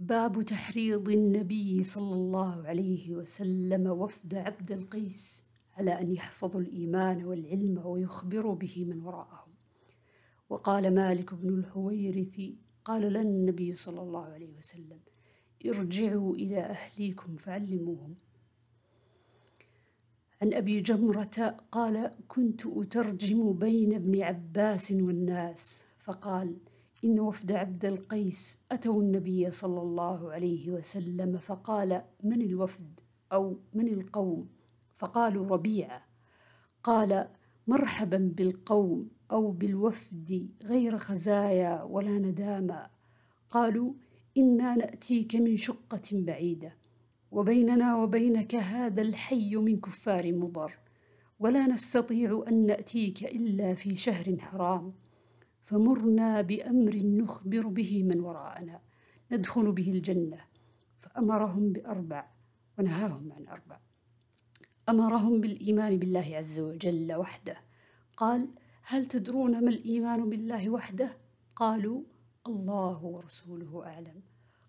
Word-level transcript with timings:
باب 0.00 0.42
تحريض 0.42 1.08
النبي 1.08 1.82
صلى 1.82 2.14
الله 2.14 2.66
عليه 2.68 3.12
وسلم 3.12 3.86
وفد 3.86 4.34
عبد 4.34 4.72
القيس 4.72 5.46
على 5.76 6.00
أن 6.00 6.12
يحفظوا 6.12 6.60
الإيمان 6.60 7.24
والعلم 7.24 7.86
ويخبروا 7.86 8.54
به 8.54 8.84
من 8.84 9.00
وراءهم. 9.02 9.52
وقال 10.50 10.94
مالك 10.94 11.34
بن 11.34 11.48
الهويرث 11.48 12.40
قال 12.84 13.02
لنا 13.02 13.20
النبي 13.20 13.76
صلى 13.76 14.00
الله 14.00 14.24
عليه 14.24 14.52
وسلم 14.58 15.00
ارجعوا 15.66 16.34
إلى 16.34 16.60
أهليكم 16.60 17.36
فعلموهم. 17.36 18.14
عن 20.42 20.54
أبي 20.54 20.80
جمرة 20.80 21.56
قال 21.72 22.16
كنت 22.28 22.66
أترجم 22.66 23.52
بين 23.52 23.94
ابن 23.94 24.22
عباس 24.22 24.92
والناس 24.92 25.84
فقال 25.98 26.56
إن 27.04 27.20
وفد 27.20 27.52
عبد 27.52 27.84
القيس 27.84 28.62
أتوا 28.72 29.02
النبي 29.02 29.50
صلى 29.50 29.80
الله 29.80 30.32
عليه 30.32 30.70
وسلم 30.70 31.38
فقال 31.38 32.02
من 32.24 32.42
الوفد 32.42 33.00
أو 33.32 33.58
من 33.74 33.88
القوم؟ 33.88 34.48
فقالوا 34.96 35.46
ربيعة 35.46 36.02
قال 36.82 37.28
مرحبا 37.66 38.32
بالقوم 38.36 39.10
أو 39.30 39.50
بالوفد 39.50 40.48
غير 40.62 40.98
خزايا 40.98 41.82
ولا 41.82 42.18
ندامة. 42.18 42.90
قالوا 43.50 43.92
إنا 44.36 44.74
نأتيك 44.74 45.34
من 45.36 45.56
شقة 45.56 46.08
بعيدة 46.12 46.76
وبيننا 47.30 47.96
وبينك 47.96 48.54
هذا 48.54 49.02
الحي 49.02 49.56
من 49.56 49.80
كفار 49.80 50.32
مضر 50.32 50.78
ولا 51.38 51.66
نستطيع 51.66 52.44
أن 52.48 52.66
نأتيك 52.66 53.24
إلا 53.24 53.74
في 53.74 53.96
شهر 53.96 54.36
حرام. 54.38 54.92
فمرنا 55.70 56.42
بأمر 56.42 56.96
نخبر 56.96 57.66
به 57.66 58.02
من 58.02 58.20
وراءنا. 58.20 58.80
ندخل 59.32 59.72
به 59.72 59.90
الجنة. 59.90 60.40
فأمرهم 61.02 61.72
بأربع 61.72 62.26
ونهاهم 62.78 63.32
عن 63.32 63.46
أربع. 63.48 63.78
أمرهم 64.88 65.40
بالإيمان 65.40 65.98
بالله 65.98 66.36
عز 66.36 66.60
وجل 66.60 67.14
وحده. 67.14 67.56
قال 68.16 68.48
هل 68.82 69.06
تدرون 69.06 69.64
ما 69.64 69.70
الإيمان 69.70 70.30
بالله 70.30 70.70
وحده؟ 70.70 71.16
قالوا 71.56 72.02
الله 72.46 73.04
ورسوله 73.04 73.82
أعلم. 73.86 74.22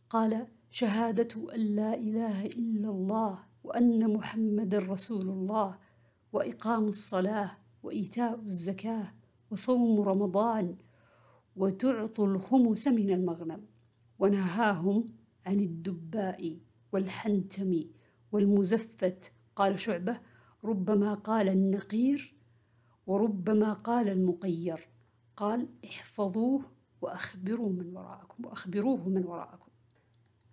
قال 0.09 0.47
شهادة 0.71 1.53
أن 1.55 1.59
لا 1.59 1.93
إله 1.93 2.45
إلا 2.45 2.89
الله 2.89 3.39
وأن 3.63 4.13
محمد 4.13 4.75
رسول 4.75 5.29
الله 5.29 5.77
وإقام 6.33 6.87
الصلاة 6.87 7.51
وإيتاء 7.83 8.39
الزكاة 8.39 9.13
وصوم 9.51 10.01
رمضان 10.01 10.75
وتعطوا 11.55 12.27
الخمس 12.27 12.87
من 12.87 13.11
المغنم. 13.11 13.65
ونهاهم 14.19 15.09
عن 15.45 15.59
الدباء 15.59 16.57
والحنتم 16.91 17.83
والمزفت. 18.31 19.31
قال 19.55 19.79
شعبة 19.79 20.19
ربما 20.63 21.13
قال 21.13 21.49
النقير 21.49 22.35
وربما 23.07 23.73
قال 23.73 24.09
المقير. 24.09 24.89
قال 25.35 25.67
احفظوه 25.85 26.61
وأخبروا 27.01 27.69
من 27.69 27.97
وراءكم 27.97 28.45
وأخبروه 28.45 29.09
من 29.09 29.25
وراءكم. 29.25 29.70